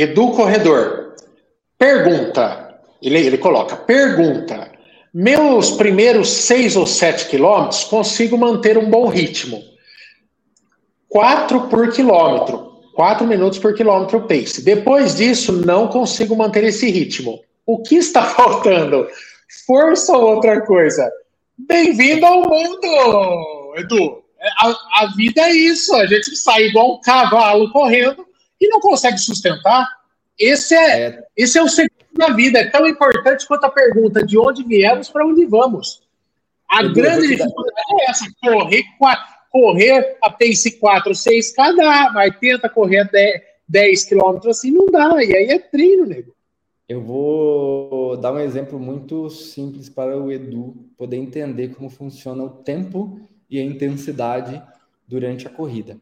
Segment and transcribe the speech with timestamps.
[0.00, 1.14] Edu Corredor.
[1.76, 2.78] Pergunta.
[3.02, 4.70] Ele, ele coloca: pergunta.
[5.12, 9.62] Meus primeiros seis ou sete quilômetros consigo manter um bom ritmo.
[11.08, 12.68] Quatro por quilômetro.
[12.94, 14.62] Quatro minutos por quilômetro pace.
[14.62, 17.40] Depois disso, não consigo manter esse ritmo.
[17.64, 19.06] O que está faltando?
[19.66, 21.10] Força ou outra coisa?
[21.56, 24.22] Bem-vindo ao mundo, Edu.
[24.60, 25.94] A, a, vida é isso.
[25.96, 28.27] A gente sai igual um cavalo correndo
[28.60, 29.86] e não consegue sustentar.
[30.38, 31.24] Esse é, é.
[31.36, 32.58] esse é o segredo da vida.
[32.58, 36.02] É tão importante quanto a pergunta de onde viemos para onde vamos.
[36.70, 38.84] A Edu, grande dificuldade é essa: correr,
[39.50, 45.22] correr a pace 4, 6 cada, mas tenta correr 10, 10 quilômetros assim, não dá.
[45.24, 46.34] E aí é treino, nego.
[46.88, 52.48] Eu vou dar um exemplo muito simples para o Edu poder entender como funciona o
[52.48, 54.62] tempo e a intensidade
[55.06, 55.98] durante a corrida.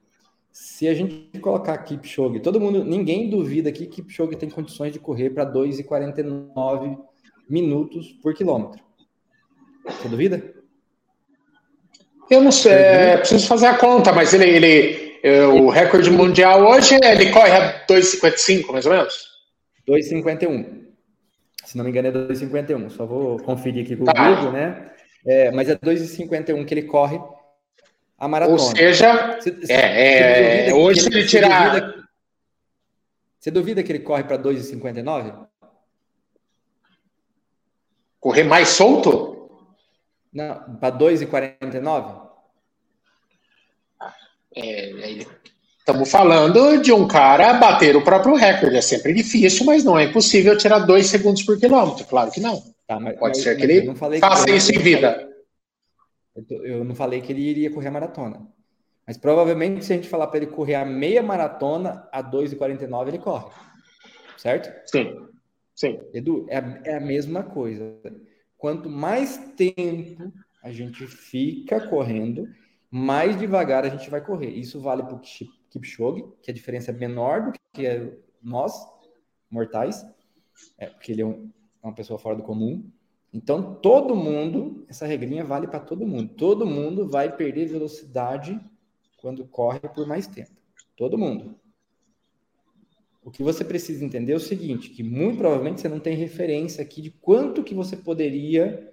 [0.58, 5.28] Se a gente colocar Kipchoge, todo mundo, ninguém duvida que Kipchoge tem condições de correr
[5.28, 6.98] para 2,49
[7.46, 8.82] minutos por quilômetro.
[9.84, 10.54] Você duvida?
[12.30, 16.66] Eu não sei, é, preciso fazer a conta, mas ele, ele é, o recorde mundial
[16.66, 19.28] hoje ele corre a 2,55 mais ou menos?
[19.86, 20.86] 2,51.
[21.66, 22.88] Se não me engano, é 2,51.
[22.88, 24.34] Só vou conferir aqui com o tá.
[24.34, 24.90] Google, né?
[25.26, 27.20] É, mas é 2,51 que ele corre
[28.18, 28.60] a maratona.
[28.60, 31.72] Ou seja, você, é, é, hoje se ele tirar.
[31.72, 32.08] Você duvida,
[33.38, 35.46] você duvida que ele corre para 2,59?
[38.18, 39.50] Correr mais solto?
[40.32, 42.26] Não, para 2,49?
[44.54, 45.26] É, ele
[45.86, 48.76] Estamos falando de um cara bater o próprio recorde.
[48.76, 52.04] É sempre difícil, mas não é impossível tirar dois segundos por quilômetro.
[52.06, 52.60] Claro que não.
[52.88, 55.28] Tá, mas, Pode mas, ser que ele faça que isso em vida.
[56.48, 58.46] Eu não falei que ele iria correr a maratona.
[59.06, 63.18] Mas provavelmente, se a gente falar para ele correr a meia maratona a 2,49, ele
[63.18, 63.50] corre.
[64.36, 64.70] Certo?
[64.88, 65.28] Sim.
[65.74, 66.00] Sim.
[66.12, 67.98] Edu, é a, é a mesma coisa.
[68.58, 70.32] Quanto mais tempo
[70.62, 72.48] a gente fica correndo,
[72.90, 74.50] mais devagar a gente vai correr.
[74.50, 75.20] Isso vale para o
[75.70, 78.74] Kipchoge, que a diferença é menor do que é nós,
[79.50, 80.04] mortais,
[80.78, 81.50] é, porque ele é um,
[81.82, 82.90] uma pessoa fora do comum.
[83.36, 86.32] Então, todo mundo, essa regrinha vale para todo mundo.
[86.34, 88.58] Todo mundo vai perder velocidade
[89.18, 90.52] quando corre por mais tempo.
[90.96, 91.54] Todo mundo.
[93.22, 96.80] O que você precisa entender é o seguinte, que muito provavelmente você não tem referência
[96.80, 98.90] aqui de quanto que você poderia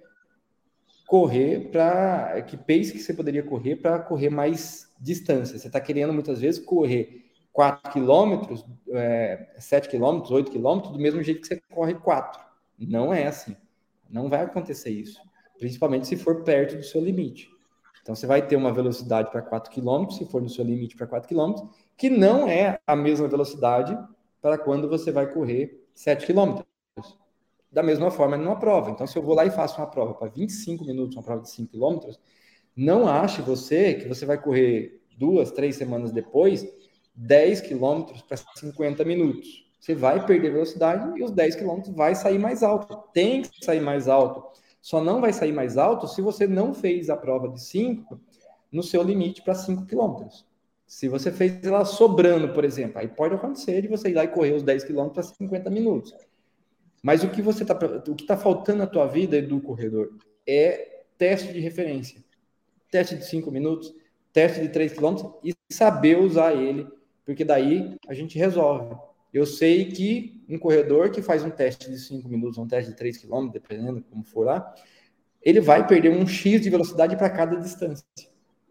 [1.06, 5.58] correr para que pace que você poderia correr para correr mais distância.
[5.58, 11.22] Você está querendo muitas vezes correr 4 quilômetros, é, 7 quilômetros, 8 quilômetros, do mesmo
[11.22, 12.42] jeito que você corre 4.
[12.78, 13.56] Não é assim.
[14.14, 15.20] Não vai acontecer isso.
[15.58, 17.50] Principalmente se for perto do seu limite.
[18.00, 21.08] Então você vai ter uma velocidade para 4 km, se for no seu limite para
[21.08, 23.98] 4 km, que não é a mesma velocidade
[24.40, 26.60] para quando você vai correr 7 km.
[27.72, 28.92] Da mesma forma numa prova.
[28.92, 31.50] Então, se eu vou lá e faço uma prova para 25 minutos, uma prova de
[31.50, 32.08] 5 km,
[32.76, 36.64] não ache você que você vai correr duas, três semanas depois
[37.16, 39.63] 10 quilômetros para 50 minutos.
[39.84, 42.96] Você vai perder velocidade e os 10 quilômetros vai sair mais alto.
[43.12, 44.42] Tem que sair mais alto.
[44.80, 48.18] Só não vai sair mais alto se você não fez a prova de 5
[48.72, 50.46] no seu limite para 5 quilômetros.
[50.86, 54.28] Se você fez ela sobrando, por exemplo, aí pode acontecer de você ir lá e
[54.28, 56.14] correr os 10 quilômetros para 50 minutos.
[57.02, 57.78] Mas o que você tá,
[58.08, 62.24] o que está faltando na tua vida, do corredor, é teste de referência
[62.90, 63.92] teste de 5 minutos,
[64.32, 66.86] teste de 3 km e saber usar ele,
[67.26, 68.94] porque daí a gente resolve.
[69.34, 72.96] Eu sei que um corredor que faz um teste de 5 minutos, um teste de
[72.96, 74.72] 3 km, dependendo como for lá,
[75.42, 78.06] ele vai perder um X de velocidade para cada distância.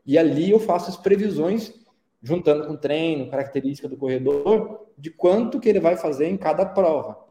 [0.05, 1.73] E ali eu faço as previsões,
[2.21, 7.27] juntando com treino, característica do corredor, de quanto que ele vai fazer em cada prova.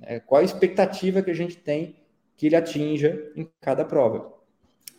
[0.00, 1.96] É, qual a expectativa que a gente tem
[2.36, 4.32] que ele atinja em cada prova.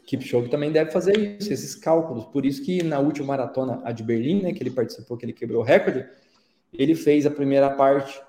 [0.05, 2.23] Kipchoge também deve fazer isso, esses cálculos.
[2.25, 5.33] Por isso que na última maratona, a de Berlim, né, que ele participou, que ele
[5.33, 6.07] quebrou o recorde,
[6.73, 8.21] ele fez a primeira parte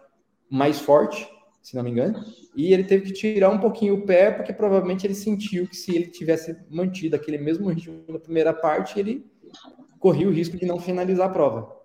[0.51, 1.29] mais forte,
[1.63, 2.23] se não me engano,
[2.55, 5.95] e ele teve que tirar um pouquinho o pé, porque provavelmente ele sentiu que se
[5.95, 9.27] ele tivesse mantido aquele mesmo ritmo na primeira parte, ele
[9.99, 11.84] corria o risco de não finalizar a prova.